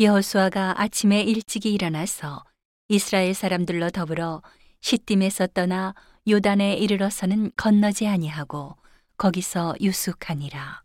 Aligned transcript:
여호수아가 0.00 0.80
아침에 0.80 1.22
일찍이 1.22 1.72
일어나서 1.72 2.44
이스라엘 2.86 3.34
사람들로 3.34 3.90
더불어 3.90 4.42
시딤에서 4.80 5.48
떠나 5.48 5.92
요단에 6.28 6.74
이르러서는 6.74 7.50
건너지 7.56 8.06
아니하고 8.06 8.76
거기서 9.16 9.74
유숙하니라. 9.80 10.84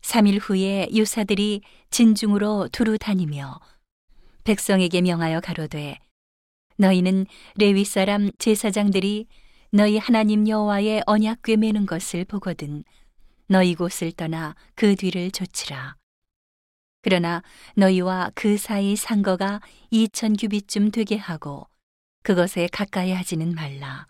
3일 0.00 0.38
후에 0.40 0.88
유사들이 0.90 1.60
진중으로 1.90 2.70
두루 2.72 2.96
다니며 2.96 3.60
백성에게 4.44 5.02
명하여 5.02 5.40
가로되 5.40 5.98
너희는 6.78 7.26
레위 7.56 7.84
사람 7.84 8.30
제사장들이 8.38 9.26
너희 9.72 9.98
하나님 9.98 10.48
여호와의 10.48 11.02
언약궤 11.04 11.58
매는 11.58 11.84
것을 11.84 12.24
보거든 12.24 12.82
너희 13.46 13.74
곳을 13.74 14.10
떠나 14.12 14.54
그 14.74 14.96
뒤를 14.96 15.30
좇으라. 15.30 15.98
그러나 17.00 17.42
너희와 17.76 18.32
그 18.34 18.56
사이 18.56 18.96
상거가 18.96 19.60
이천 19.90 20.36
규빗쯤 20.36 20.90
되게 20.90 21.16
하고 21.16 21.68
그것에 22.22 22.68
가까이 22.70 23.12
하지는 23.12 23.54
말라. 23.54 24.06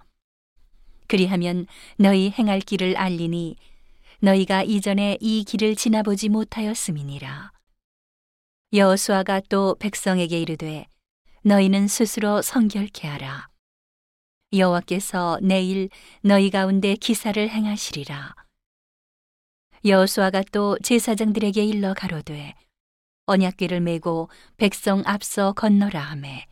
그리하면 1.07 1.67
너희 1.97 2.31
행할 2.31 2.61
길을 2.61 2.97
알리니 2.97 3.57
너희가 4.21 4.63
이전에 4.63 5.17
이 5.21 5.45
길을 5.45 5.77
지나보지 5.77 6.29
못하였음이니라. 6.29 7.53
여호수아가 8.73 9.41
또 9.49 9.77
백성에게 9.79 10.41
이르되 10.41 10.87
너희는 11.43 11.89
스스로 11.89 12.43
성결케 12.43 13.07
하라. 13.07 13.49
여호와께서 14.53 15.39
내일 15.43 15.89
너희 16.23 16.51
가운데 16.51 16.97
기사를 16.97 17.49
행하시리라. 17.49 18.35
여호수아가 19.85 20.43
또 20.53 20.77
제사장들에게 20.83 21.65
일러 21.65 21.95
가로되 21.95 22.55
언약궤를 23.29 23.81
메고 23.81 24.31
백성 24.57 25.03
앞서 25.05 25.53
건너라 25.53 26.01
하매 26.01 26.47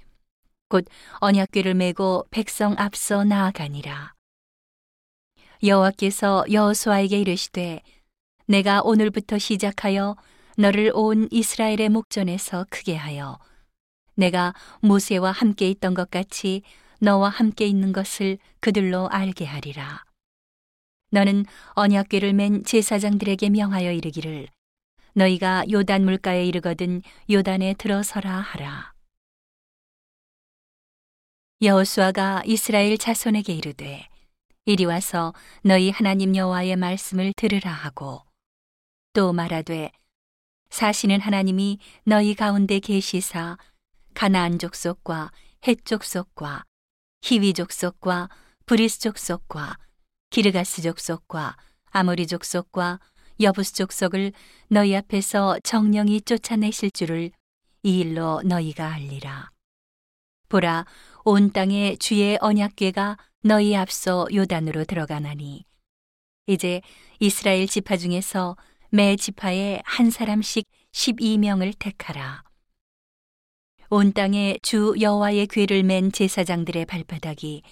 곧 0.69 0.84
언약궤를 1.20 1.75
메고 1.75 2.27
백성 2.31 2.75
앞서 2.77 3.25
나아가니라 3.25 4.12
여호와께서 5.65 6.45
여호수아에게 6.53 7.19
이르시되 7.19 7.81
내가 8.47 8.83
오늘부터 8.83 9.39
시작하여 9.39 10.17
너를 10.59 10.92
온 10.95 11.28
이스라엘의 11.31 11.89
목전에서 11.89 12.67
크게 12.69 12.95
하여 12.95 13.39
내가 14.15 14.53
모세와 14.81 15.33
함께 15.33 15.70
있던 15.70 15.95
것 15.95 16.11
같이 16.11 16.62
너와 17.00 17.31
함께 17.31 17.67
있는 17.67 17.93
것을 17.93 18.39
그들로 18.61 19.09
알게 19.09 19.45
하리라. 19.45 20.05
너는 21.11 21.45
언약궤를 21.72 22.33
맨 22.33 22.65
제사장들에게 22.65 23.50
명하여 23.50 23.93
이르기를 23.93 24.48
너희가 25.17 25.64
요단 25.70 26.05
물가에 26.05 26.45
이르거든 26.45 27.00
요단에 27.31 27.75
들어서라 27.78 28.31
하라. 28.31 28.92
여호수아가 31.62 32.42
이스라엘 32.45 32.98
자손에게 32.98 33.55
이르되 33.55 34.06
이리 34.67 34.84
와서 34.84 35.33
너희 35.62 35.91
하나님 35.91 36.37
여호와의 36.37 36.77
말씀을 36.77 37.33
들으라 37.34 37.72
하고 37.72 38.20
또 39.14 39.33
말하되 39.33 39.91
사시는 40.69 41.20
하나님이 41.20 41.78
너희 42.05 42.34
가운데 42.34 42.78
계시사 42.78 43.56
가나안 44.12 44.59
족속과 44.59 45.31
헷 45.67 45.83
족속과 45.87 46.64
히위 47.22 47.55
족속과 47.55 48.28
브리스 48.67 49.00
족속과 49.00 49.78
기르가스 50.28 50.83
족속과 50.83 51.56
아모리 51.91 52.27
족속과 52.27 53.00
여부스 53.41 53.75
족속을 53.75 54.33
너희 54.69 54.97
앞에서 54.97 55.59
정녕히 55.62 56.22
쫓아내실 56.23 56.91
줄을 56.91 57.31
이 57.83 58.01
일로 58.01 58.43
너희가 58.45 58.95
알리라. 58.95 59.51
보라, 60.48 60.87
온 61.25 61.51
땅에 61.51 61.97
주의 61.97 62.39
언약궤가 62.41 63.19
너희 63.43 63.77
앞서 63.77 64.27
요단으로 64.33 64.84
들어가나니 64.84 65.65
이제 66.47 66.81
이스라엘 67.21 67.66
지파 67.66 67.97
중에서 67.97 68.56
매 68.91 69.16
지파에 69.16 69.83
한 69.84 70.10
사람씩 70.10 70.66
12명을 70.93 71.75
택하라. 71.78 72.43
온 73.91 74.12
땅에 74.12 74.59
주 74.62 74.94
여호와의 75.00 75.47
궤를 75.49 75.83
맨 75.83 76.10
제사장들의 76.10 76.87
발바닥이 76.87 77.62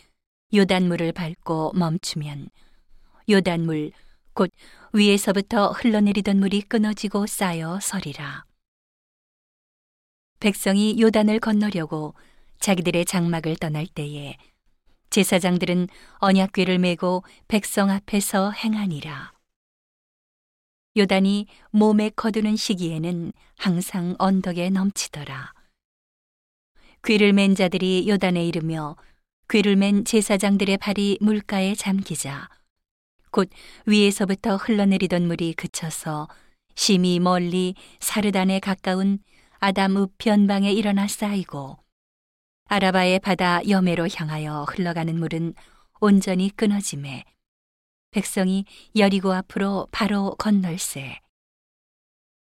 요단물을 0.53 1.13
밟고 1.13 1.73
멈추면 1.75 2.51
요단물 3.29 3.93
곧 4.35 4.51
위에서부터 4.93 5.71
흘러내리던 5.71 6.39
물이 6.39 6.63
끊어지고 6.63 7.27
쌓여 7.27 7.79
서리라. 7.81 8.45
백성이 10.41 11.01
요단을 11.01 11.41
건너려고 11.41 12.15
자기들의 12.61 13.05
장막을 13.07 13.57
떠날 13.57 13.87
때에 13.87 14.37
제사장들은 15.11 15.89
언약궤를 16.19 16.79
메고 16.79 17.23
백성 17.49 17.91
앞에서 17.91 18.51
행하니라. 18.51 19.33
요단이 20.97 21.47
몸에 21.71 22.11
거두는 22.11 22.57
시기에는 22.57 23.33
항상 23.57 24.17
언덕에 24.19 24.71
넘치더라. 24.71 25.53
궤를 27.03 27.33
맨 27.33 27.55
자들이 27.55 28.09
요단에 28.09 28.47
이르며 28.47 28.97
궤를 29.49 29.77
맨 29.77 30.05
제사장들의 30.05 30.79
발이 30.79 31.19
물가에 31.21 31.75
잠기자 31.75 32.49
곧 33.35 33.51
위에서부터 33.87 34.55
흘러내리던 34.55 35.27
물이 35.27 35.55
그쳐서 35.55 36.29
심히 36.77 37.19
멀리 37.19 37.75
사르단에 37.99 38.61
가까운 38.61 39.19
아담 39.59 39.97
우편방에 39.97 40.71
일어나 40.71 41.09
쌓이고 41.09 41.77
아라바의 42.69 43.19
바다 43.19 43.61
여매로 43.69 44.07
향하여 44.15 44.67
흘러가는 44.69 45.19
물은 45.19 45.55
온전히 46.01 46.49
끊어짐에 46.55 47.25
백성이 48.13 48.67
여리고 48.95 49.33
앞으로 49.33 49.89
바로 49.91 50.37
건널세 50.39 51.19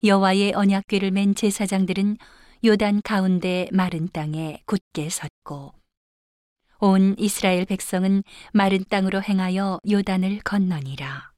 여호와의 0.03 0.51
언약궤를 0.53 1.11
맨 1.11 1.33
제사장들은 1.33 2.17
요단 2.65 3.03
가운데 3.03 3.69
마른 3.71 4.09
땅에 4.11 4.61
굳게 4.65 5.07
섰고 5.07 5.71
온 6.83 7.15
이스라엘 7.17 7.63
백성은 7.63 8.25
마른 8.51 8.83
땅으로 8.89 9.21
행하여 9.21 9.79
요단을 9.89 10.39
건너니라. 10.43 11.32